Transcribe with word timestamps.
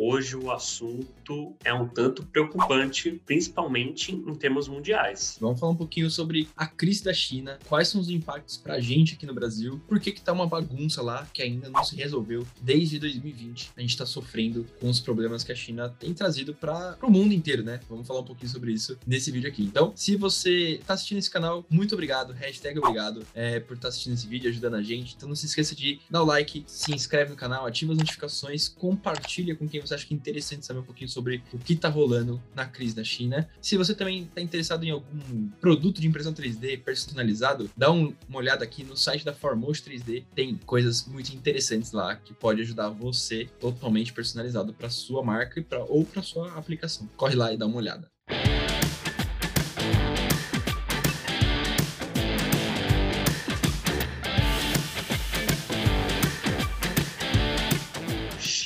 hoje 0.00 0.34
o 0.34 0.50
assunto 0.50 1.54
é 1.62 1.74
um 1.74 1.86
tanto 1.86 2.24
preocupante, 2.24 3.20
principalmente 3.26 4.12
em 4.12 4.34
termos 4.34 4.66
mundiais. 4.66 5.36
Vamos 5.38 5.60
falar 5.60 5.72
um 5.72 5.76
pouquinho 5.76 6.10
sobre 6.10 6.48
a 6.56 6.66
crise 6.66 7.04
da 7.04 7.12
China, 7.12 7.58
quais 7.68 7.88
são 7.88 8.00
os 8.00 8.08
impactos 8.08 8.56
para 8.56 8.74
a 8.74 8.80
gente 8.80 9.14
aqui 9.14 9.26
no 9.26 9.34
Brasil, 9.34 9.80
por 9.86 10.00
que 10.00 10.12
que 10.12 10.22
tá 10.22 10.32
uma 10.32 10.46
bagunça 10.46 11.02
lá 11.02 11.28
que 11.32 11.42
ainda 11.42 11.68
não 11.68 11.84
se 11.84 11.94
resolveu 11.94 12.46
desde 12.62 12.98
2020. 12.98 13.72
A 13.76 13.80
gente 13.80 13.90
está 13.90 14.06
sofrendo 14.06 14.66
com 14.80 14.88
os 14.88 15.00
problemas 15.00 15.44
que 15.44 15.52
a 15.52 15.54
China 15.54 15.88
tem 15.88 16.14
trazido 16.14 16.54
para 16.54 16.96
o 17.02 17.10
mundo 17.10 17.34
inteiro, 17.34 17.62
né? 17.62 17.80
Vamos 17.88 18.06
falar 18.06 18.20
um 18.20 18.24
pouquinho 18.24 18.50
sobre 18.50 18.72
isso 18.72 18.98
nesse 19.06 19.30
vídeo 19.30 19.48
aqui. 19.48 19.62
Então, 19.62 19.92
se 19.94 20.16
você 20.16 20.76
está 20.76 20.94
assistindo 20.94 21.18
esse 21.18 21.30
canal, 21.30 21.64
muito 21.68 21.94
obrigado, 21.94 22.32
hashtag 22.32 22.78
obrigado 22.78 23.26
é, 23.34 23.60
por 23.60 23.74
estar 23.74 23.82
tá 23.82 23.88
assistindo 23.88 24.14
esse 24.14 24.26
vídeo, 24.26 24.48
ajudando 24.50 24.74
a 24.74 24.82
gente. 24.82 25.14
Então 25.14 25.28
não 25.28 25.36
se 25.36 25.46
esqueça 25.46 25.74
de 25.74 26.00
dar 26.08 26.22
o 26.22 26.26
like, 26.26 26.64
se 26.66 26.94
inscreve 26.94 27.30
no 27.30 27.36
canal, 27.36 27.66
ativa 27.66 27.92
as 27.92 27.98
notificações, 27.98 28.68
compartilha 28.68 29.54
com 29.54 29.68
quem 29.68 29.80
você 29.80 29.89
acha 29.94 30.06
que 30.06 30.14
é 30.14 30.16
interessante 30.16 30.66
saber 30.66 30.80
um 30.80 30.84
pouquinho 30.84 31.08
sobre 31.08 31.42
o 31.52 31.58
que 31.58 31.74
está 31.74 31.88
rolando 31.88 32.40
na 32.54 32.66
crise 32.66 32.94
da 32.94 33.04
China. 33.04 33.48
Se 33.60 33.76
você 33.76 33.94
também 33.94 34.24
está 34.24 34.40
interessado 34.40 34.84
em 34.84 34.90
algum 34.90 35.48
produto 35.60 36.00
de 36.00 36.06
impressão 36.06 36.32
3D 36.32 36.82
personalizado, 36.82 37.70
dá 37.76 37.90
um, 37.90 38.14
uma 38.28 38.38
olhada 38.38 38.64
aqui 38.64 38.84
no 38.84 38.96
site 38.96 39.24
da 39.24 39.32
Formost 39.32 39.88
3D, 39.88 40.24
tem 40.34 40.56
coisas 40.66 41.06
muito 41.06 41.34
interessantes 41.34 41.92
lá 41.92 42.16
que 42.16 42.32
pode 42.34 42.60
ajudar 42.62 42.90
você 42.90 43.48
totalmente 43.58 44.12
personalizado 44.12 44.72
para 44.72 44.90
sua 44.90 45.22
marca 45.22 45.62
pra, 45.62 45.84
ou 45.84 46.04
para 46.04 46.22
sua 46.22 46.52
aplicação. 46.56 47.08
Corre 47.16 47.34
lá 47.34 47.52
e 47.52 47.56
dá 47.56 47.66
uma 47.66 47.76
olhada. 47.76 48.10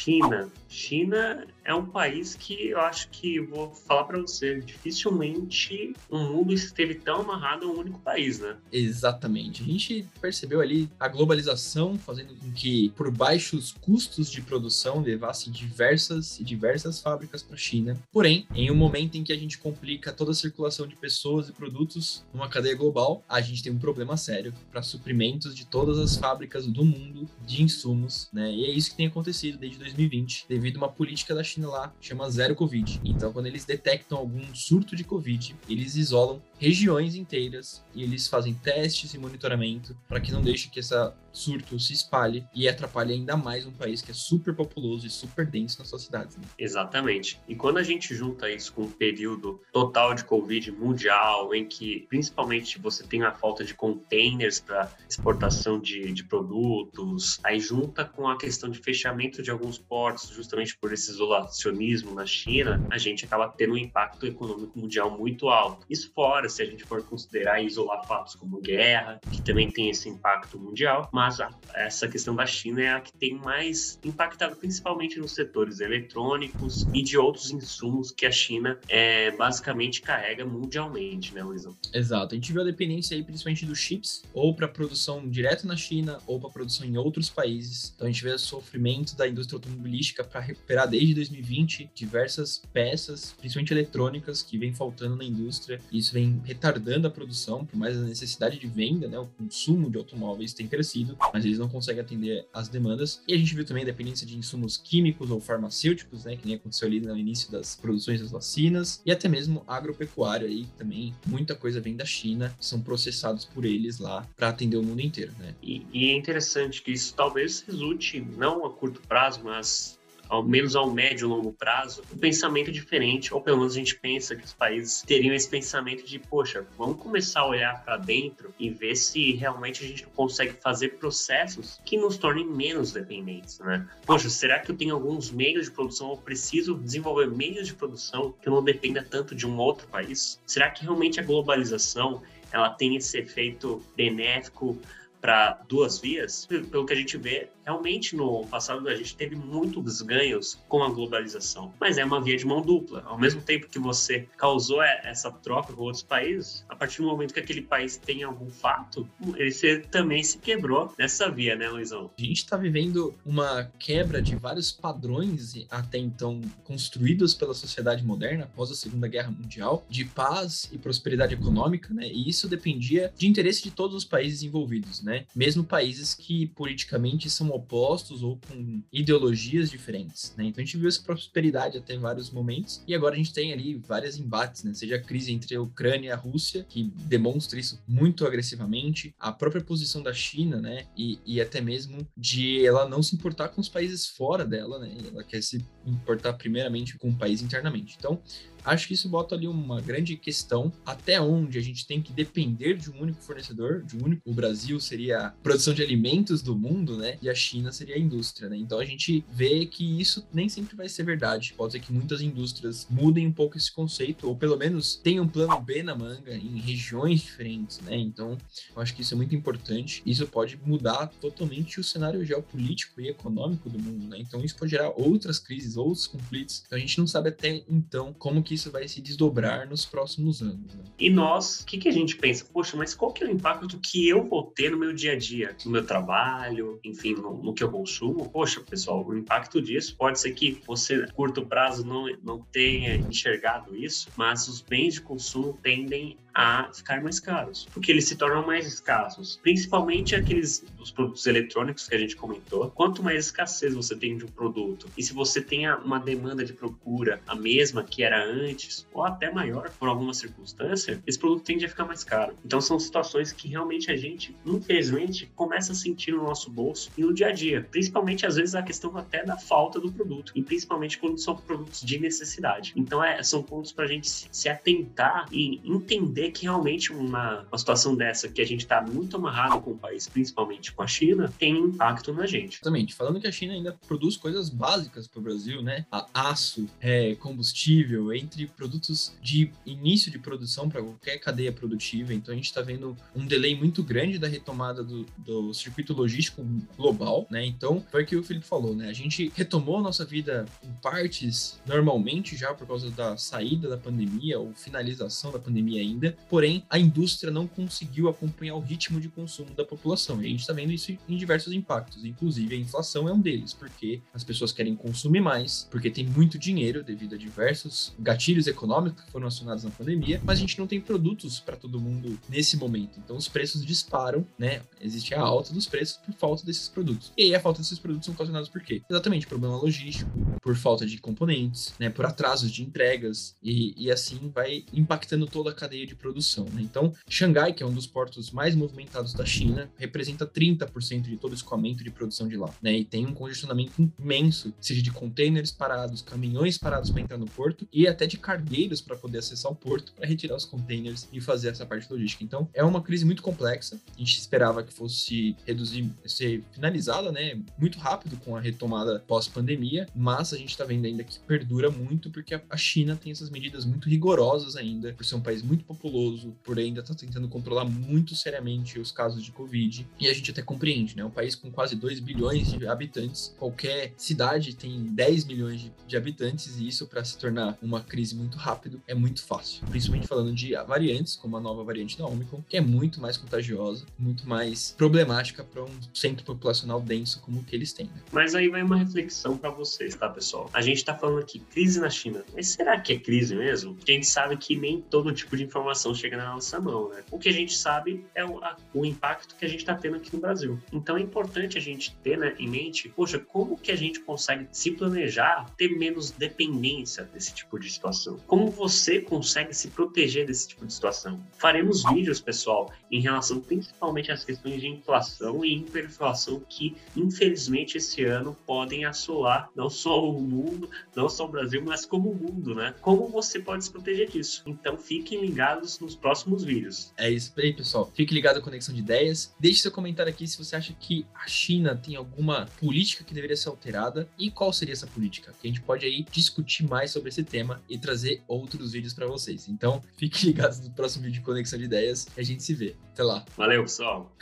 China. 0.05 0.51
China 0.75 1.47
é 1.65 1.75
um 1.75 1.87
país 1.87 2.35
que 2.35 2.69
eu 2.69 2.81
acho 2.81 3.09
que 3.09 3.41
vou 3.41 3.73
falar 3.75 4.05
para 4.05 4.21
você, 4.21 4.61
dificilmente 4.61 5.95
o 6.11 6.19
mundo 6.19 6.53
esteve 6.53 6.97
tão 6.97 7.21
amarrado 7.21 7.67
a 7.67 7.69
um 7.69 7.79
único 7.79 7.99
país, 8.01 8.41
né? 8.41 8.57
Exatamente. 8.73 9.63
A 9.63 9.67
gente 9.67 10.07
percebeu 10.21 10.61
ali 10.61 10.91
a 10.99 11.09
globalização 11.09 11.97
fazendo 11.99 12.35
com 12.35 12.53
que 12.53 12.91
por 12.91 13.11
baixos 13.11 13.75
custos 13.81 14.31
de 14.31 14.43
produção 14.43 15.01
levasse 15.01 15.51
diversas 15.51 16.39
e 16.39 16.45
diversas 16.45 17.01
fábricas 17.01 17.43
para 17.43 17.55
a 17.55 17.59
China. 17.59 17.97
Porém, 18.13 18.47
em 18.55 18.71
um 18.71 18.75
momento 18.75 19.17
em 19.17 19.25
que 19.25 19.33
a 19.33 19.39
gente 19.39 19.59
complica 19.59 20.13
toda 20.13 20.33
a 20.33 20.35
circulação 20.35 20.87
de 20.87 20.97
pessoas 20.97 21.49
e 21.49 21.53
produtos 21.53 22.25
numa 22.35 22.49
cadeia 22.49 22.75
global, 22.75 23.23
a 23.29 23.41
gente 23.41 23.63
tem 23.63 23.73
um 23.73 23.79
problema 23.79 24.17
sério 24.17 24.53
para 24.71 24.83
suprimentos 24.83 25.55
de 25.55 25.67
todas 25.67 25.99
as 25.99 26.17
fábricas 26.17 26.67
do 26.67 26.85
mundo 26.85 27.29
de 27.47 27.63
insumos, 27.63 28.29
né? 28.33 28.53
E 28.53 28.65
é 28.65 28.71
isso 28.71 28.91
que 28.91 28.97
tem 28.97 29.07
acontecido 29.07 29.57
desde 29.57 29.79
2020, 29.79 30.47
devido 30.65 30.77
a 30.77 30.87
uma 30.87 30.93
política 30.93 31.35
da 31.35 31.45
China 31.45 31.69
lá 31.69 31.95
chama 32.01 32.31
Zero 32.31 32.55
Covid. 32.55 32.99
Então, 33.05 33.33
quando 33.35 33.47
eles 33.47 33.67
detectam 33.67 34.17
algum 34.17 34.43
surto 34.55 34.97
de 34.97 35.05
Covid, 35.05 35.55
eles 35.69 35.95
isolam 35.95 36.41
regiões 36.59 37.15
inteiras 37.15 37.85
e 37.95 38.03
eles 38.03 38.27
fazem 38.29 38.55
testes 38.55 39.13
e 39.13 39.19
monitoramento 39.19 39.95
para 40.09 40.21
que 40.21 40.33
não 40.33 40.41
deixe 40.41 40.71
que 40.71 40.81
esse 40.81 40.95
surto 41.35 41.79
se 41.79 41.93
espalhe 41.93 42.47
e 42.55 42.69
atrapalhe 42.69 43.13
ainda 43.13 43.37
mais 43.37 43.67
um 43.67 43.73
país 43.73 44.01
que 44.01 44.13
é 44.13 44.15
super 44.15 44.55
populoso 44.55 45.07
e 45.07 45.11
super 45.11 45.45
denso 45.45 45.81
nas 45.81 45.89
suas 45.89 46.03
cidades. 46.03 46.37
Né? 46.37 46.45
Exatamente. 46.57 47.41
E 47.49 47.55
quando 47.55 47.79
a 47.79 47.83
gente 47.83 48.15
junta 48.15 48.49
isso 48.51 48.73
com 48.73 48.83
um 48.83 48.91
período 48.91 49.61
total 49.73 50.15
de 50.15 50.25
Covid 50.25 50.71
mundial, 50.71 51.55
em 51.55 51.67
que 51.67 52.07
principalmente 52.09 52.79
você 52.79 53.05
tem 53.05 53.23
a 53.25 53.33
falta 53.33 53.65
de 53.65 53.75
containers 53.75 54.61
para 54.61 54.91
exportação 55.09 55.81
de, 55.81 56.13
de 56.13 56.25
produtos, 56.25 57.41
aí 57.43 57.59
junta 57.59 58.05
com 58.05 58.29
a 58.29 58.39
questão 58.39 58.71
de 58.71 58.79
fechamento 58.79 59.43
de 59.43 59.51
alguns 59.51 59.77
portos, 59.77 60.29
justamente 60.29 60.77
por 60.79 60.93
esse 60.93 61.11
isolacionismo 61.11 62.15
na 62.15 62.25
China, 62.25 62.87
a 62.91 62.99
gente 62.99 63.25
acaba 63.25 63.49
tendo 63.49 63.75
um 63.75 63.79
impacto 63.79 64.25
econômico 64.27 64.79
mundial 64.79 65.19
muito 65.19 65.49
alto. 65.49 65.85
Isso 65.91 66.13
fora 66.15 66.49
se 66.49 66.63
a 66.63 66.65
gente 66.65 66.85
for 66.85 67.03
considerar 67.03 67.61
isolar 67.61 68.07
fatos 68.07 68.37
como 68.37 68.61
guerra, 68.61 69.21
que 69.33 69.43
também 69.43 69.69
tem 69.71 69.91
esse 69.91 70.09
impacto 70.09 70.59
mundial, 70.59 71.09
mas 71.13 71.24
a, 71.29 71.51
essa 71.75 72.09
questão 72.09 72.35
da 72.35 72.47
China 72.47 72.83
é 72.83 72.91
a 72.91 73.01
que 73.01 73.13
tem 73.13 73.35
mais 73.35 73.99
impactado 74.05 74.57
principalmente 74.57 75.19
nos 75.19 75.33
setores 75.33 75.81
eletrônicos 75.81 76.87
e 76.93 77.03
de 77.03 77.19
outros 77.19 77.51
insumos 77.51 78.11
que 78.11 78.27
a 78.27 78.31
China 78.31 78.79
é, 78.89 79.31
basicamente 79.33 80.03
carrega 80.03 80.45
mundialmente, 80.45 81.35
né, 81.35 81.43
Luizão? 81.43 81.77
Exato. 81.93 82.35
A 82.35 82.37
gente 82.37 82.53
viu 82.53 82.63
a 82.63 82.65
dependência 82.65 83.17
aí 83.17 83.23
principalmente 83.23 83.67
dos 83.67 83.79
chips, 83.79 84.23
ou 84.33 84.55
para 84.55 84.69
produção 84.69 85.29
direto 85.29 85.67
na 85.67 85.77
China, 85.77 86.19
ou 86.27 86.39
para 86.39 86.51
produção 86.51 86.87
em 86.87 86.97
outros 86.97 87.29
países. 87.31 87.93
Então 87.95 88.07
a 88.07 88.11
gente 88.11 88.23
vê 88.23 88.31
o 88.31 88.39
sofrimento 88.39 89.17
da 89.17 89.29
indústria 89.29 89.57
automobilística 89.57 90.25
para 90.25 90.41
recuperar 90.41 90.89
desde 90.89 91.15
2020 91.15 91.91
diversas 91.95 92.63
peças, 92.73 93.35
principalmente 93.39 93.73
eletrônicas, 93.73 94.43
que 94.43 94.59
vem 94.59 94.75
faltando 94.75 95.17
na 95.17 95.25
indústria. 95.25 95.81
Isso 95.93 96.13
vem 96.13 96.41
retardando 96.45 97.07
a 97.07 97.11
produção, 97.11 97.65
por 97.65 97.77
mais 97.77 97.97
a 97.97 98.01
necessidade 98.01 98.59
de 98.59 98.67
venda, 98.67 99.09
né, 99.09 99.19
o 99.19 99.27
consumo 99.27 99.91
de 99.91 99.97
automóveis 99.97 100.53
tem 100.53 100.67
crescido, 100.67 101.14
mas 101.33 101.45
eles 101.45 101.59
não 101.59 101.69
conseguem 101.69 102.01
atender 102.01 102.47
as 102.53 102.69
demandas. 102.69 103.23
E 103.27 103.35
a 103.35 103.37
gente 103.39 103.55
viu 103.55 103.65
também 103.65 103.85
dependência 103.85 104.27
de 104.27 104.37
insumos 104.37 104.77
químicos 104.77 105.31
ou 105.31 105.41
farmacêuticos, 105.41 106.25
né, 106.25 106.37
que 106.37 106.47
nem 106.47 106.57
aconteceu 106.57 106.89
ali 106.89 107.01
no 107.01 107.17
início 107.17 107.51
das 107.51 107.77
produções 107.77 108.21
das 108.21 108.31
vacinas, 108.31 109.03
e 109.05 109.13
até 109.13 109.29
mesmo 109.29 109.65
agropecuário 109.67 110.47
aí 110.47 110.67
também, 110.77 111.15
muita 111.27 111.55
coisa 111.55 111.81
vem 111.81 111.97
da 111.97 112.05
China, 112.05 112.55
são 112.61 112.81
processados 112.81 113.45
por 113.45 113.65
eles 113.65 113.99
lá 113.99 114.27
para 114.37 114.49
atender 114.49 114.77
o 114.77 114.83
mundo 114.83 115.01
inteiro, 115.01 115.33
né? 115.39 115.55
E, 115.63 115.87
e 115.93 116.11
é 116.11 116.17
interessante 116.17 116.83
que 116.83 116.93
isso 116.93 117.15
talvez 117.15 117.61
resulte 117.63 118.21
não 118.21 118.65
a 118.65 118.71
curto 118.71 119.01
prazo, 119.07 119.41
mas 119.45 119.99
ao 120.29 120.43
menos 120.43 120.75
ao 120.77 120.91
médio 120.91 121.27
e 121.27 121.29
longo 121.29 121.53
prazo, 121.53 122.03
um 122.13 122.19
pensamento 122.19 122.71
diferente, 122.71 123.33
ou 123.33 123.41
pelo 123.41 123.59
menos 123.59 123.75
a 123.75 123.79
gente 123.79 123.97
pensa 123.99 124.35
que 124.35 124.45
os 124.45 124.53
países 124.53 125.03
teriam 125.03 125.35
esse 125.35 125.49
pensamento 125.49 126.05
de, 126.07 126.19
poxa, 126.19 126.67
vamos 126.77 127.03
começar 127.03 127.41
a 127.41 127.49
olhar 127.49 127.85
para 127.85 127.97
dentro 127.97 128.55
e 128.59 128.71
ver 128.71 128.97
se 128.97 129.33
realmente 129.33 129.85
a 129.85 129.89
gente 129.89 130.07
consegue 130.15 130.55
fazer 130.61 130.99
processos 130.99 131.81
que 131.85 131.97
nos 131.97 132.17
tornem 132.17 132.47
menos 132.47 132.93
dependentes, 132.93 133.59
né? 133.61 133.87
Poxa, 134.07 134.29
será 134.29 134.59
que 134.59 134.71
eu 134.71 134.77
tenho 134.77 134.95
alguns 134.95 135.31
meios 135.31 135.67
de 135.67 135.71
produção, 135.71 136.09
ou 136.09 136.17
preciso 136.17 136.75
desenvolver 136.75 137.31
meios 137.31 137.67
de 137.67 137.75
produção 137.75 138.35
que 138.41 138.49
eu 138.49 138.53
não 138.53 138.63
dependa 138.63 139.03
tanto 139.03 139.35
de 139.35 139.47
um 139.47 139.57
outro 139.59 139.87
país? 139.89 140.41
Será 140.47 140.71
que 140.71 140.83
realmente 140.83 141.21
a 141.21 141.23
globalização 141.23 142.23
ela 142.53 142.71
tem 142.71 142.95
esse 142.95 143.19
efeito 143.19 143.83
benéfico 143.97 144.79
para 145.25 145.59
duas 145.67 145.99
vias? 145.99 146.47
Pelo 146.71 146.85
que 146.85 146.93
a 146.93 146.97
gente 146.97 147.17
vê, 147.17 147.49
realmente 147.65 148.15
no 148.15 148.47
passado 148.47 148.87
a 148.87 148.95
gente 148.95 149.17
teve 149.17 149.35
muitos 149.35 150.03
ganhos 150.03 150.59
com 150.69 150.85
a 150.85 150.91
globalização, 150.91 151.73
mas 151.81 151.97
é 151.97 152.05
uma 152.05 152.21
via 152.21 152.37
de 152.37 152.45
mão 152.45 152.61
dupla. 152.61 153.03
Ao 153.07 153.19
mesmo 153.19 153.41
tempo 153.41 153.67
que 153.67 153.79
você 153.79 154.29
causou 154.37 154.83
essa 154.83 155.31
troca 155.31 155.73
com 155.73 155.85
outros 155.85 156.03
países, 156.03 156.63
a 156.69 156.77
partir 156.77 157.01
do 157.01 157.09
momento 157.09 157.33
que 157.33 157.41
aquele 157.41 157.63
país 157.63 157.97
tem 157.97 158.23
algum 158.23 158.51
fato, 158.51 159.09
ele 159.37 159.79
também 159.91 160.23
se 160.23 160.37
quebrou 160.37 160.93
nessa 160.99 161.31
via, 161.31 161.57
né, 161.57 161.71
Luizão? 161.71 162.11
A 162.19 162.21
gente 162.21 162.37
está 162.37 162.59
vivendo 162.59 163.15
uma 163.25 163.73
quebra 163.79 164.21
de 164.21 164.37
vários 164.37 164.71
padrões 164.71 165.55
até 165.71 165.97
então 165.97 166.43
construídos 166.65 167.33
pela 167.33 167.55
sociedade 167.55 168.05
moderna 168.05 168.45
após 168.45 168.71
a 168.71 168.75
Segunda 168.75 169.09
Guerra 169.09 169.31
Mundial, 169.31 169.87
de 169.89 170.05
paz 170.05 170.69
e 170.71 170.77
prosperidade 170.77 171.33
econômica, 171.33 171.95
né? 171.95 172.07
E 172.09 172.29
isso 172.29 172.47
dependia 172.47 173.11
de 173.17 173.27
interesse 173.27 173.63
de 173.63 173.71
todos 173.71 173.97
os 173.97 174.05
países 174.05 174.43
envolvidos, 174.43 175.03
né? 175.03 175.14
Mesmo 175.35 175.65
países 175.65 176.15
que 176.15 176.47
politicamente 176.49 177.29
são 177.31 177.51
opostos 177.51 178.23
ou 178.23 178.39
com 178.49 178.83
ideologias 178.93 179.71
diferentes, 179.71 180.35
né? 180.37 180.45
Então 180.45 180.63
a 180.63 180.65
gente 180.65 180.77
viu 180.77 180.89
essa 180.89 181.03
prosperidade 181.03 181.79
até 181.79 181.97
vários 181.97 182.31
momentos 182.31 182.83
e 182.87 182.95
agora 182.95 183.15
a 183.15 183.19
gente 183.19 183.33
tem 183.33 183.53
ali 183.53 183.77
vários 183.77 184.19
embates, 184.19 184.65
né? 184.65 184.75
Seja 184.75 184.97
a 184.97 185.01
crise 185.01 185.33
entre 185.33 185.55
a 185.55 185.63
Ucrânia 185.63 186.09
e 186.09 186.11
a 186.11 186.17
Rússia, 186.17 186.67
que 186.69 186.85
demonstra 187.07 187.59
isso 187.59 187.83
muito 187.87 188.27
agressivamente, 188.27 189.15
a 189.19 189.33
própria 189.33 189.63
posição 189.63 190.03
da 190.03 190.13
China, 190.13 190.61
né? 190.61 190.87
E, 190.97 191.19
e 191.25 191.41
até 191.41 191.61
mesmo 191.61 192.07
de 192.17 192.65
ela 192.65 192.89
não 192.89 193.03
se 193.03 193.15
importar 193.15 193.49
com 193.49 193.61
os 193.61 193.69
países 193.69 194.07
fora 194.07 194.45
dela, 194.45 194.79
né? 194.79 194.97
Ela 195.13 195.25
quer 195.25 195.43
se 195.43 195.65
importar 195.87 196.33
primeiramente 196.35 196.99
com 196.99 197.11
o 197.11 197.17
país 197.17 197.43
internamente. 197.43 197.97
Então, 197.99 198.21
Acho 198.65 198.89
que 198.89 198.95
isso 198.95 199.09
bota 199.09 199.35
ali 199.35 199.47
uma 199.47 199.81
grande 199.81 200.17
questão 200.17 200.73
até 200.87 201.21
onde 201.21 201.59
a 201.59 201.63
gente 201.63 201.87
tem 201.87 202.01
que 202.01 202.13
depender 202.13 202.75
de 202.75 202.91
um 202.91 203.03
único 203.03 203.21
fornecedor, 203.21 203.83
de 203.83 203.97
um 203.97 204.05
único. 204.05 204.23
O 204.25 204.33
Brasil 204.33 204.81
seria 204.81 205.27
a 205.27 205.31
produção 205.31 205.75
de 205.75 205.83
alimentos 205.83 206.41
do 206.41 206.57
mundo, 206.57 206.97
né? 206.97 207.19
E 207.21 207.29
a 207.29 207.35
China 207.35 207.71
seria 207.73 207.97
a 207.97 207.99
indústria, 207.99 208.49
né? 208.49 208.57
Então 208.57 208.79
a 208.79 208.85
gente 208.85 209.25
vê 209.31 209.67
que 209.67 210.01
isso 210.01 210.27
nem 210.33 210.49
sempre 210.49 210.75
vai 210.77 210.89
ser 210.89 211.05
verdade. 211.05 211.55
Pode 211.57 211.73
ser 211.73 211.81
que 211.81 211.93
muitas 211.93 212.21
indústrias 212.21 212.87
mudem 212.89 213.27
um 213.27 213.33
pouco 213.33 213.59
esse 213.59 213.71
conceito, 213.71 214.27
ou 214.27 214.37
pelo 214.37 214.57
menos 214.57 214.97
tenham 214.97 215.25
um 215.25 215.29
plano 215.29 215.61
B 215.61 215.83
na 215.83 215.95
manga 215.95 216.35
em 216.35 216.59
regiões 216.59 217.21
diferentes, 217.21 217.81
né? 217.81 217.97
Então 217.97 218.39
eu 218.75 218.81
acho 218.81 218.95
que 218.95 219.03
isso 219.03 219.15
é 219.15 219.17
muito 219.17 219.35
importante. 219.35 220.03
Isso 220.07 220.27
pode 220.27 220.59
mudar 220.65 221.09
totalmente 221.21 221.79
o 221.81 221.85
cenário 221.85 222.25
geopolítico 222.25 223.01
e 223.01 223.09
econômico 223.09 223.69
do 223.69 223.79
mundo, 223.79 224.07
né? 224.09 224.19
Então 224.19 224.43
isso 224.43 224.57
pode 224.57 224.71
gerar 224.71 224.91
outras 224.97 225.39
crises, 225.39 225.77
outros 225.77 226.07
conflitos. 226.07 226.63
Então 226.67 226.79
a 226.79 226.81
gente 226.81 226.99
não 226.99 227.07
sabe 227.07 227.29
até 227.29 227.63
então 227.69 228.13
como 228.13 228.43
que 228.43 228.54
isso 228.55 228.71
vai 228.71 228.89
se 228.89 229.01
desdobrar 229.01 229.69
nos 229.69 229.85
próximos 229.85 230.41
anos. 230.43 230.75
Né? 230.75 230.85
E 230.99 231.11
nós, 231.11 231.61
o 231.61 231.67
que, 231.67 231.79
que 231.79 231.89
a 231.89 231.93
gente 231.93 232.17
pensa? 232.17 232.45
Poxa, 232.45 232.77
mas 232.77 232.95
qual 232.95 233.13
que 233.13 233.25
é 233.25 233.27
o 233.27 233.31
impacto 233.31 233.79
que 233.79 234.09
eu 234.09 234.25
vou 234.25 234.45
ter 234.45 234.71
no 234.71 234.79
meu 234.79 234.93
dia 234.93 235.13
a 235.13 235.17
dia, 235.17 235.57
no 235.65 235.71
meu 235.71 235.85
trabalho, 235.85 236.81
enfim, 236.85 237.15
no, 237.15 237.43
no, 237.43 237.55
que 237.55 237.63
eu 237.63 237.71
consumo, 237.71 238.29
poxa, 238.31 238.61
pessoal, 238.61 239.05
o 239.07 239.17
impacto 239.17 239.61
disso 239.61 239.97
pode 239.97 240.21
ser 240.21 240.33
que 240.33 240.63
você, 240.67 241.07
curto 241.13 241.45
prazo, 241.45 241.85
não, 241.85 242.07
não 242.23 242.41
tenha 242.41 242.97
enxergado 242.97 243.77
isso, 243.77 244.09
mas 244.17 244.49
os 244.49 244.61
bens 244.61 244.95
de 244.95 245.01
consumo 245.01 245.59
tendem 245.63 246.17
a 246.35 246.71
ficar 246.73 247.03
mais 247.03 247.21
caros, 247.21 247.69
porque 247.73 247.93
eles 247.93 248.07
se 248.07 248.17
tornam 248.17 248.45
mais 248.45 248.67
escassos, 248.67 249.39
principalmente 249.43 250.17
aqueles 250.17 250.65
os 250.81 250.91
produtos 250.91 251.27
eletrônicos 251.27 251.89
que 251.89 251.95
a 251.95 251.99
gente 251.99 252.17
comentou. 252.17 252.71
Quanto 252.71 253.03
mais 253.03 253.27
escassez 253.27 253.75
você 253.75 253.95
tem 253.97 254.19
de 254.19 254.25
um 254.25 254.29
produto, 254.29 254.87
e 254.97 255.03
se 255.03 255.15
você 255.15 255.41
tem 255.41 255.71
uma 255.71 255.99
demanda 255.99 256.45
de 256.45 256.53
procura 256.53 257.21
a 257.27 257.35
mesma 257.35 257.85
que 257.85 258.03
era 258.03 258.25
antes, 258.25 258.87
ou 258.93 259.05
até 259.05 259.31
maior 259.31 259.71
por 259.79 259.89
alguma 259.89 260.13
circunstância, 260.13 261.03
esse 261.07 261.19
produto 261.19 261.45
tende 261.45 261.65
a 261.65 261.69
ficar 261.69 261.85
mais 261.85 262.03
caro. 262.03 262.37
Então 262.45 262.61
são 262.61 262.79
situações 262.79 263.33
que 263.33 263.49
realmente 263.49 263.91
a 263.91 263.97
gente, 263.97 264.35
infelizmente, 264.45 265.31
começa 265.35 265.73
a 265.73 265.75
sentir 265.75 266.13
no 266.13 266.25
nosso 266.25 266.51
bolso 266.51 266.91
e 266.99 267.03
no 267.03 267.15
dia 267.15 267.29
a 267.29 267.33
dia, 267.33 267.67
principalmente 267.71 268.27
às 268.27 268.37
vezes 268.37 268.55
a 268.55 268.63
questão 268.63 268.97
até 268.97 269.25
da 269.25 269.37
falta 269.37 269.79
do 269.79 269.91
produto, 269.91 270.33
e 270.35 270.43
principalmente 270.43 270.99
quando 270.99 271.19
são 271.19 271.37
produtos 271.37 271.81
de 271.81 271.99
necessidade. 271.99 272.73
Então 272.77 273.03
é, 273.03 273.23
são 273.23 273.43
pontos 273.43 273.73
para 273.73 273.85
a 273.85 273.89
gente 273.89 274.09
se, 274.09 274.29
se 274.31 274.49
atentar 274.49 275.27
e 275.31 275.61
entender 275.65 276.24
que 276.31 276.45
realmente 276.45 276.93
uma, 276.93 277.43
uma 277.43 277.59
situação 277.59 277.95
dessa, 277.97 278.29
que 278.29 278.41
a 278.41 278.47
gente 278.47 278.61
está 278.61 278.83
muito 278.83 279.17
amarrado 279.17 279.61
com 279.61 279.73
o 279.73 279.79
país, 279.79 280.09
principalmente 280.09 280.73
com 280.73 280.83
a 280.83 280.87
China, 280.87 281.33
tem 281.39 281.57
impacto 281.59 282.13
na 282.13 282.27
gente. 282.27 282.57
Exatamente. 282.57 282.95
Falando 282.95 283.21
que 283.21 283.27
a 283.27 283.33
China 283.33 283.53
ainda 283.53 283.77
produz 283.87 284.17
coisas 284.17 284.49
básicas 284.49 285.07
para 285.07 285.21
o 285.21 285.23
Brasil, 285.23 285.63
né? 285.63 285.87
Aço, 286.13 286.69
é, 286.81 287.15
combustível, 287.17 288.13
entre 288.13 288.47
produtos 288.47 289.15
de 289.23 289.51
início 289.65 290.11
de 290.11 290.19
produção 290.19 290.69
para 290.69 290.83
qualquer 290.83 291.19
cadeia 291.19 291.53
produtiva. 291.53 292.13
Então 292.15 292.33
a 292.33 292.37
gente 292.37 292.47
está 292.47 292.63
vendo 292.63 292.97
um 293.15 293.27
delay 293.27 293.55
muito 293.57 293.83
grande 293.83 294.19
da 294.19 294.29
retomada 294.29 294.83
do, 294.83 295.07
do 295.19 295.53
circuito 295.53 295.93
logístico 295.93 296.45
global, 296.77 297.27
né? 297.31 297.45
Então 297.45 297.85
foi 297.91 298.03
o 298.03 298.07
que 298.07 298.17
o 298.17 298.23
Felipe 298.23 298.47
falou, 298.47 298.75
né? 298.75 298.89
A 298.89 298.93
gente 298.93 299.33
retomou 299.35 299.79
a 299.79 299.83
nossa 299.83 300.05
vida 300.05 300.47
em 300.63 300.73
partes 300.83 301.61
normalmente 301.67 302.37
já 302.37 302.53
por 302.55 302.67
causa 302.67 302.91
da 302.91 303.17
saída 303.17 303.69
da 303.69 303.77
pandemia 303.77 304.39
ou 304.39 304.53
finalização 304.55 305.33
da 305.33 305.39
pandemia 305.39 305.81
ainda, 305.81 306.14
porém 306.29 306.65
a 306.69 306.79
indústria 306.79 307.33
não 307.33 307.47
conseguiu 307.47 308.09
acompanhar 308.09 308.55
o 308.55 308.61
ritmo 308.61 309.01
de 309.01 309.09
consumo 309.09 309.55
da 309.55 309.65
população. 309.65 310.23
E 310.23 310.27
a 310.27 310.29
gente 310.29 310.41
está 310.41 310.53
vendo 310.53 310.73
isso 310.73 310.93
em 311.09 311.17
diversos 311.17 311.53
impactos, 311.53 312.05
inclusive 312.05 312.55
a 312.55 312.59
inflação 312.59 313.09
é 313.09 313.13
um 313.13 313.21
deles, 313.21 313.53
porque 313.53 314.01
as 314.13 314.25
pessoas 314.25 314.53
querem 314.53 314.75
consumir 314.75 315.21
mais, 315.21 315.69
porque 315.71 315.91
tem 315.91 316.07
muito 316.07 316.39
dinheiro 316.39 316.83
devido 316.83 317.15
a 317.15 317.19
diversos 317.19 317.93
gatilhos 317.99 318.47
econômicos 318.47 319.05
que 319.05 319.11
foram 319.11 319.27
acionados 319.27 319.65
na 319.65 319.71
pandemia, 319.71 320.21
mas 320.25 320.39
a 320.39 320.41
gente 320.41 320.59
não 320.59 320.67
tem 320.67 320.81
produtos 320.81 321.41
para 321.41 321.57
todo 321.57 321.81
mundo 321.81 322.19
nesse 322.29 322.57
momento. 322.57 322.99
Então 322.99 323.17
os 323.17 323.29
preços 323.29 323.65
disparam, 323.65 324.27
né? 324.39 324.63
Existe 324.81 325.15
a 325.15 325.21
alta 325.21 325.53
dos 325.53 325.67
preços 325.67 325.97
por 325.99 326.15
falta 326.15 326.45
desses 326.45 326.69
produtos. 326.69 327.13
E 327.17 327.35
a 327.35 327.41
falta 327.41 327.61
desses 327.61 327.79
produtos 327.79 328.07
são 328.07 328.15
ocasionados 328.15 328.49
por 328.49 328.63
quê? 328.63 328.83
Exatamente, 328.89 329.27
problema 329.27 329.57
logístico, 329.57 330.11
por 330.45 330.55
falta 330.55 330.85
de 330.85 330.99
componentes, 330.99 331.73
né? 331.79 331.89
Por 331.89 332.05
atrasos 332.05 332.53
de 332.53 332.63
entregas 332.63 333.35
e, 333.43 333.75
e 333.79 333.91
assim 333.91 334.31
vai 334.33 334.67
impactando 334.75 335.27
toda 335.27 335.49
a 335.49 335.55
cadeia 335.55 335.87
de 335.87 335.95
produção. 335.95 336.45
Né? 336.53 336.61
Então, 336.61 336.93
Xangai, 337.09 337.55
que 337.55 337.63
é 337.63 337.67
um 337.67 337.73
dos 337.73 337.87
portos 337.87 338.31
mais 338.31 338.55
movimentados 338.55 339.15
da 339.15 339.25
China, 339.25 339.71
representa 339.79 340.27
30% 340.27 341.01
de 341.01 341.17
todo 341.17 341.33
o 341.33 341.35
escoamento 341.35 341.83
de 341.83 341.91
produção 341.91 342.29
de 342.29 342.37
lá. 342.37 342.53
Né? 342.61 342.77
E 342.77 342.85
tem 342.85 343.07
um 343.07 343.15
congestionamento 343.15 343.91
imenso, 343.99 344.53
seja 344.61 344.83
de 344.83 344.91
containers 344.91 345.51
parados, 345.51 346.03
caminhões 346.03 346.59
parados 346.59 346.91
para 346.91 347.01
entrar 347.01 347.17
no 347.17 347.27
porto 347.27 347.67
e 347.73 347.89
até 347.89 348.07
de 348.07 348.19
cargueiros 348.19 348.83
para 348.83 348.97
poder 348.97 349.19
acessar 349.19 349.51
o 349.51 349.57
porto 349.57 349.95
para 349.95 350.07
retirar 350.07 350.37
os 350.37 350.45
containers 350.45 351.09
e 351.11 351.23
fazer 351.23 351.49
essa 351.49 351.65
parte 351.65 351.91
logística. 351.91 352.23
Então, 352.23 352.51
é 352.53 352.63
uma 352.63 352.83
crise 352.83 353.07
muito 353.07 353.23
complexa. 353.23 353.81
A 353.95 353.99
gente 353.99 354.19
esperava 354.19 354.63
que 354.63 354.75
fosse 354.75 355.35
reduzir, 355.47 355.91
ser 356.05 356.45
finalizada, 356.53 357.11
né, 357.11 357.41
muito 357.59 357.79
rápido 357.79 358.19
com 358.19 358.37
a 358.37 358.41
retomada 358.41 359.03
pós-pandemia, 359.07 359.89
mas 359.95 360.34
a 360.35 360.39
gente 360.39 360.51
está 360.51 360.65
vendo 360.65 360.87
ainda 360.87 361.05
que 361.05 361.19
perdura 361.21 361.71
muito 361.71 362.11
porque 362.11 362.35
a 362.35 362.57
China 362.57 362.97
tem 362.97 363.13
essas 363.13 363.31
medidas 363.31 363.65
muito 363.65 363.89
rigorosas 363.89 364.57
ainda, 364.57 364.93
por 364.93 365.05
ser 365.05 365.15
um 365.15 365.21
país 365.21 365.43
muito 365.43 365.65
populoso 365.65 366.35
por 366.43 366.59
ainda 366.59 366.81
estar 366.81 366.95
tá 366.95 367.01
tentando 367.01 367.29
controlar 367.29 367.65
muito 367.65 368.15
seriamente 368.15 368.79
os 368.79 368.91
casos 368.93 369.23
de 369.23 369.33
Covid. 369.33 369.87
E 369.99 370.09
a 370.09 370.13
gente 370.13 370.31
até 370.31 370.43
compreende, 370.43 370.97
né? 370.97 371.05
Um 371.05 371.11
país 371.11 371.35
com 371.35 371.51
quase 371.51 371.77
2 371.77 372.01
bilhões 372.01 372.53
de 372.53 372.67
habitantes, 372.67 373.35
qualquer 373.39 373.93
cidade 373.97 374.55
tem 374.55 374.85
10 374.85 375.25
milhões 375.25 375.61
de, 375.61 375.73
de 375.87 375.97
habitantes, 375.97 376.59
e 376.59 376.69
isso 376.69 376.87
para 376.87 377.05
se 377.05 377.19
tornar 377.19 377.57
uma 377.63 377.81
crise 377.81 378.15
muito 378.15 378.37
rápido 378.37 378.83
é 378.87 378.95
muito 378.95 379.23
fácil. 379.23 379.65
Principalmente 379.69 380.07
falando 380.07 380.33
de 380.33 380.55
variantes, 380.67 381.17
como 381.17 381.37
a 381.37 381.41
nova 381.41 381.63
variante 381.65 381.97
da 381.99 382.07
Omicron, 382.07 382.43
que 382.49 382.57
é 382.57 382.61
muito 382.61 383.01
mais 383.01 383.17
contagiosa, 383.17 383.87
muito 383.99 384.29
mais 384.29 384.75
problemática 384.77 385.45
para 385.45 385.63
um 385.63 385.71
centro 385.93 386.25
populacional 386.25 386.81
denso 386.81 387.21
como 387.21 387.41
o 387.41 387.45
que 387.45 387.55
eles 387.55 387.73
têm. 387.73 387.87
Né? 387.87 388.03
Mas 388.13 388.35
aí 388.35 388.49
vai 388.49 388.63
uma 388.63 388.77
reflexão 388.77 389.37
para 389.37 389.51
vocês, 389.51 389.95
tá, 389.95 390.09
pessoal? 390.09 390.24
A 390.53 390.61
gente 390.61 390.85
tá 390.85 390.95
falando 390.95 391.21
aqui 391.21 391.39
crise 391.39 391.81
na 391.81 391.91
China, 391.91 392.25
mas 392.33 392.49
será 392.49 392.81
que 392.81 392.93
é 392.93 392.99
crise 392.99 393.35
mesmo? 393.35 393.77
A 393.83 393.91
gente 393.91 394.07
sabe 394.07 394.37
que 394.37 394.57
nem 394.57 394.81
todo 394.81 395.13
tipo 395.13 395.37
de 395.37 395.45
informação 395.45 395.65
informação 395.65 395.95
chega 395.95 396.17
na 396.17 396.33
nossa 396.33 396.61
mão, 396.61 396.89
né? 396.91 397.03
O 397.11 397.19
que 397.19 397.29
a 397.29 397.33
gente 397.33 397.57
sabe 397.57 398.05
é 398.15 398.25
o, 398.25 398.43
a, 398.43 398.57
o 398.73 398.85
impacto 398.85 399.35
que 399.37 399.45
a 399.45 399.49
gente 399.49 399.61
está 399.61 399.75
tendo 399.75 399.97
aqui 399.97 400.15
no 400.15 400.21
Brasil. 400.21 400.59
Então 400.73 400.97
é 400.97 401.01
importante 401.01 401.59
a 401.59 401.61
gente 401.61 401.95
ter 401.97 402.19
né, 402.19 402.35
em 402.39 402.49
mente, 402.49 402.89
poxa, 402.89 403.19
como 403.19 403.57
que 403.57 403.73
a 403.73 403.77
gente 403.77 404.01
consegue 404.01 404.47
se 404.53 404.71
planejar, 404.71 405.47
ter 405.57 405.69
menos 405.77 406.11
dependência 406.11 407.05
desse 407.05 407.35
tipo 407.35 407.59
de 407.59 407.71
situação? 407.71 408.19
Como 408.27 408.51
você 408.51 409.01
consegue 409.01 409.55
se 409.55 409.69
proteger 409.69 410.27
desse 410.27 410.49
tipo 410.49 410.67
de 410.67 410.73
situação? 410.73 411.21
Faremos 411.39 411.83
vídeos, 411.85 412.21
pessoal, 412.21 412.71
em 412.91 413.01
relação 413.01 413.41
principalmente 413.41 414.13
às 414.13 414.25
questões 414.25 414.61
de 414.61 414.69
inflação 414.69 415.45
e 415.45 415.57
hiperinflação 415.57 416.41
que, 416.49 416.77
infelizmente, 416.97 417.79
esse 417.79 418.05
ano 418.05 418.37
podem 418.47 418.85
assolar 418.85 419.51
não 419.55 419.69
só 419.69 420.05
o 420.05 420.14
mundo, 420.21 420.71
não 420.95 421.09
só 421.09 421.25
o 421.25 421.29
Brasil, 421.29 421.63
mas 421.65 421.85
como 421.85 422.11
o 422.11 422.15
mundo, 422.15 422.55
né? 422.55 422.75
Como 422.81 423.09
você 423.09 423.39
pode 423.39 423.65
se 423.65 423.71
proteger 423.71 424.09
disso? 424.11 424.43
Então 424.47 424.77
fiquem 424.77 425.21
ligados 425.21 425.79
nos 425.79 425.95
próximos 425.95 426.45
vídeos. 426.45 426.93
É 426.97 427.11
isso 427.11 427.33
aí, 427.37 427.53
pessoal. 427.53 427.91
Fique 427.95 428.15
ligado 428.15 428.39
à 428.39 428.41
Conexão 428.41 428.75
de 428.75 428.81
Ideias. 428.81 429.35
Deixe 429.39 429.61
seu 429.61 429.71
comentário 429.71 430.11
aqui 430.11 430.27
se 430.27 430.39
você 430.39 430.57
acha 430.57 430.73
que 430.73 431.07
a 431.15 431.27
China 431.27 431.77
tem 431.77 431.97
alguma 431.97 432.47
política 432.61 433.05
que 433.05 433.15
deveria 433.15 433.37
ser 433.37 433.49
alterada 433.49 434.09
e 434.19 434.31
qual 434.31 434.53
seria 434.53 434.73
essa 434.73 434.87
política. 434.87 435.35
Que 435.41 435.49
a 435.49 435.51
gente 435.51 435.63
pode 435.63 435.87
aí 435.87 436.05
discutir 436.11 436.65
mais 436.69 436.91
sobre 436.91 437.09
esse 437.09 437.23
tema 437.23 437.63
e 437.69 437.79
trazer 437.79 438.23
outros 438.27 438.73
vídeos 438.73 438.95
para 438.95 439.07
vocês. 439.07 439.49
Então, 439.49 439.83
fique 439.97 440.27
ligados 440.27 440.61
no 440.61 440.71
próximo 440.71 441.05
vídeo 441.05 441.21
de 441.21 441.25
Conexão 441.25 441.59
de 441.59 441.65
Ideias 441.65 442.07
e 442.17 442.21
a 442.21 442.25
gente 442.25 442.43
se 442.43 442.55
vê. 442.55 442.77
Até 442.93 443.03
lá. 443.03 443.25
Valeu, 443.37 443.63
pessoal. 443.63 444.13